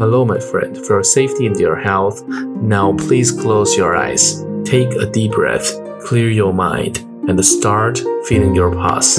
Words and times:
Hello, 0.00 0.24
my 0.24 0.40
friend. 0.40 0.78
For 0.78 0.94
your 0.94 1.04
safety 1.04 1.46
and 1.46 1.60
your 1.60 1.76
health, 1.76 2.26
now 2.26 2.94
please 2.96 3.30
close 3.30 3.76
your 3.76 3.94
eyes, 3.94 4.42
take 4.64 4.90
a 4.94 5.04
deep 5.04 5.32
breath, 5.32 5.74
clear 6.06 6.30
your 6.30 6.54
mind, 6.54 7.00
and 7.28 7.44
start 7.44 8.00
feeling 8.24 8.54
your 8.54 8.74
pulse. 8.74 9.18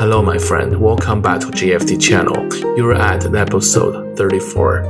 Hello, 0.00 0.20
my 0.20 0.36
friend. 0.36 0.76
Welcome 0.80 1.22
back 1.22 1.38
to 1.42 1.46
JFT 1.46 2.02
channel. 2.02 2.52
You're 2.76 2.94
at 2.94 3.32
episode 3.32 4.18
34. 4.18 4.80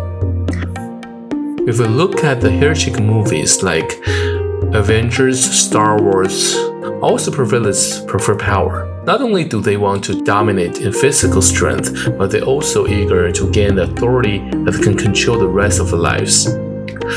If 1.68 1.78
we 1.78 1.86
look 1.88 2.24
at 2.24 2.40
the 2.40 2.50
heroic 2.50 2.98
movies 2.98 3.62
like 3.62 4.00
Avengers, 4.72 5.38
Star 5.44 6.00
Wars, 6.00 6.56
all 7.02 7.18
supervillains 7.18 8.06
prefer 8.08 8.34
power. 8.34 8.87
Not 9.08 9.22
only 9.22 9.42
do 9.42 9.62
they 9.62 9.78
want 9.78 10.04
to 10.04 10.22
dominate 10.22 10.82
in 10.82 10.92
physical 10.92 11.40
strength, 11.40 12.14
but 12.18 12.30
they're 12.30 12.42
also 12.42 12.86
eager 12.86 13.32
to 13.32 13.50
gain 13.50 13.76
the 13.76 13.84
authority 13.84 14.40
that 14.64 14.82
can 14.82 14.98
control 14.98 15.38
the 15.38 15.48
rest 15.48 15.80
of 15.80 15.90
their 15.90 15.98
lives. 15.98 16.44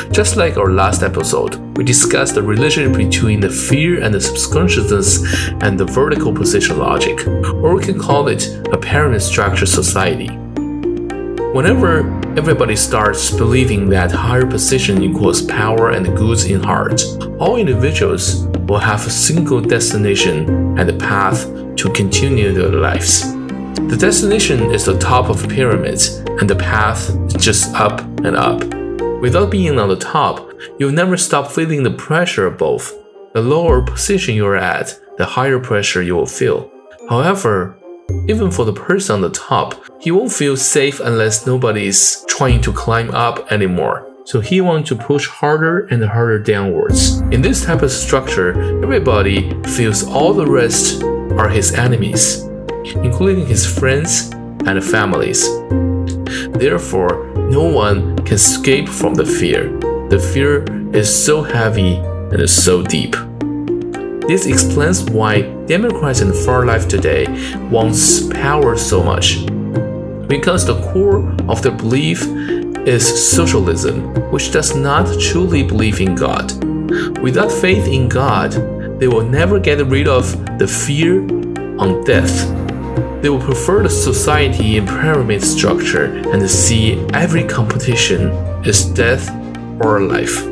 Just 0.10 0.38
like 0.38 0.56
our 0.56 0.72
last 0.72 1.04
episode, 1.04 1.56
we 1.76 1.84
discussed 1.84 2.36
the 2.36 2.44
relationship 2.44 2.96
between 2.96 3.42
the 3.42 3.50
fear 3.50 4.02
and 4.02 4.14
the 4.14 4.22
subconsciousness 4.22 5.50
and 5.62 5.78
the 5.78 5.84
vertical 5.84 6.34
position 6.34 6.78
logic, 6.78 7.28
or 7.28 7.76
we 7.76 7.84
can 7.84 8.00
call 8.00 8.30
it 8.30 8.48
a 8.72 8.78
pyramid 8.78 9.22
structure 9.22 9.66
society. 9.66 10.30
Whenever 11.52 12.10
everybody 12.40 12.78
starts 12.78 13.32
believing 13.32 13.90
that 13.90 14.14
higher 14.14 14.46
position 14.46 15.04
equals 15.04 15.42
power 15.42 15.90
and 15.90 16.06
goods 16.16 16.46
in 16.46 16.64
heart, 16.64 17.04
all 17.38 17.58
individuals 17.58 18.46
will 18.70 18.80
have 18.80 19.06
a 19.06 19.10
single 19.10 19.60
destination 19.60 20.61
and 20.78 20.88
the 20.88 20.98
path 20.98 21.46
to 21.76 21.90
continue 21.92 22.54
their 22.54 22.70
lives. 22.70 23.34
The 23.90 23.98
destination 24.00 24.72
is 24.72 24.86
the 24.86 24.98
top 24.98 25.30
of 25.30 25.42
the 25.42 25.48
pyramid, 25.48 26.00
and 26.40 26.50
the 26.50 26.56
path 26.56 27.10
is 27.28 27.34
just 27.34 27.74
up 27.76 28.02
and 28.26 28.36
up. 28.36 28.64
Without 29.22 29.52
being 29.52 29.80
on 29.80 29.90
the 29.90 29.96
top, 29.96 30.52
you'll 30.80 30.92
never 30.92 31.18
stop 31.18 31.52
feeling 31.52 31.84
the 31.84 31.92
pressure 31.92 32.48
above. 32.48 32.92
The 33.34 33.42
lower 33.42 33.82
position 33.82 34.36
you're 34.36 34.56
at, 34.56 35.00
the 35.18 35.26
higher 35.26 35.60
pressure 35.60 36.02
you 36.02 36.16
will 36.16 36.26
feel. 36.26 36.72
However, 37.10 37.78
even 38.28 38.52
for 38.52 38.66
the 38.66 38.74
person 38.74 39.16
on 39.16 39.22
the 39.22 39.30
top, 39.30 39.76
he 40.00 40.12
won't 40.12 40.32
feel 40.32 40.58
safe 40.58 41.00
unless 41.00 41.46
nobody 41.46 41.88
is 41.88 42.26
trying 42.28 42.62
to 42.62 42.74
climb 42.74 43.12
up 43.12 43.52
anymore. 43.52 44.11
So 44.24 44.40
he 44.40 44.62
wants 44.62 44.90
to 44.90 44.96
push 44.96 45.28
harder 45.28 45.88
and 45.88 46.04
harder 46.04 46.38
downwards. 46.38 47.22
In 47.32 47.42
this 47.42 47.66
type 47.66 47.82
of 47.82 47.92
structure, 47.92 48.52
everybody 48.84 49.52
feels 49.64 50.04
all 50.04 50.34
the 50.34 50.46
rest 50.46 51.04
are 51.04 51.50
his 51.50 51.74
enemies, 51.74 52.44
including 53.04 53.48
his 53.48 53.66
friends 53.66 54.32
and 54.66 54.84
families. 54.84 55.50
Therefore, 56.54 57.26
no 57.50 57.64
one 57.64 58.16
can 58.18 58.36
escape 58.36 58.88
from 58.88 59.16
the 59.16 59.26
fear. 59.26 59.76
The 60.10 60.20
fear 60.20 60.66
is 60.96 61.10
so 61.12 61.42
heavy 61.42 61.96
and 61.96 62.48
so 62.48 62.84
deep. 62.84 63.16
This 64.28 64.46
explains 64.46 65.04
why 65.04 65.42
Democrats 65.66 66.22
and 66.22 66.34
far 66.36 66.66
left 66.66 66.92
today 66.92 67.26
wants 67.72 68.28
power 68.28 68.78
so 68.78 69.02
much. 69.02 69.46
Because 70.28 70.66
the 70.66 70.80
core 70.94 71.28
of 71.50 71.64
their 71.64 71.72
belief 71.72 72.24
is 72.88 73.32
socialism, 73.32 74.14
which 74.32 74.52
does 74.52 74.76
not 74.76 75.20
truly 75.20 75.64
believe 75.64 76.02
in 76.02 76.16
God. 76.16 76.52
Without 77.22 77.52
faith 77.52 77.88
in 77.88 78.10
God, 78.10 78.52
they 79.00 79.08
will 79.08 79.24
never 79.24 79.60
get 79.60 79.86
rid 79.86 80.08
of 80.08 80.32
the 80.58 80.68
fear 80.68 81.22
on 81.80 82.04
death 82.04 82.62
they 83.22 83.30
will 83.30 83.40
prefer 83.40 83.84
the 83.84 83.90
society 83.90 84.78
in 84.78 84.88
pyramid 84.88 85.44
structure 85.44 86.06
and 86.32 86.50
see 86.50 87.00
every 87.14 87.44
competition 87.44 88.32
is 88.66 88.84
death 88.84 89.30
or 89.80 90.02
life. 90.02 90.44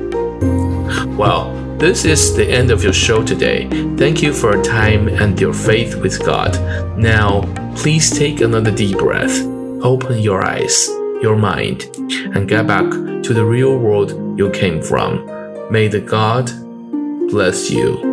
Well, 1.17 1.51
this 1.79 2.05
is 2.05 2.35
the 2.35 2.47
end 2.47 2.69
of 2.69 2.83
your 2.83 2.93
show 2.93 3.23
today. 3.23 3.67
Thank 3.97 4.21
you 4.21 4.33
for 4.33 4.53
your 4.53 4.63
time 4.63 5.07
and 5.07 5.39
your 5.41 5.53
faith 5.53 5.95
with 5.95 6.23
God. 6.23 6.53
Now, 6.95 7.41
please 7.75 8.11
take 8.11 8.41
another 8.41 8.71
deep 8.71 8.99
breath, 8.99 9.41
open 9.81 10.19
your 10.19 10.43
eyes, 10.45 10.89
your 11.21 11.35
mind 11.35 11.83
and 12.33 12.47
get 12.47 12.67
back 12.67 12.89
to 13.23 13.33
the 13.33 13.45
real 13.45 13.77
world 13.77 14.11
you 14.37 14.49
came 14.51 14.81
from. 14.81 15.25
May 15.71 15.87
the 15.87 15.99
God 15.99 16.45
bless 17.29 17.69
you. 17.69 18.09